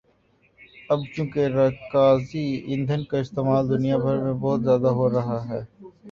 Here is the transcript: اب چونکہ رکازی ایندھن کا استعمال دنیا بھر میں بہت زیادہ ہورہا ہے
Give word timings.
اب 0.89 0.99
چونکہ 1.13 1.41
رکازی 1.49 2.45
ایندھن 2.67 3.01
کا 3.03 3.17
استعمال 3.19 3.69
دنیا 3.69 3.97
بھر 3.97 4.17
میں 4.17 4.33
بہت 4.35 4.59
زیادہ 4.63 4.89
ہورہا 4.93 5.37
ہے 5.49 5.61